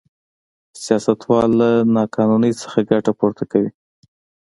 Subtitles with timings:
[0.83, 3.71] سیاستوال له نا قانونۍ څخه ګټه پورته کوي.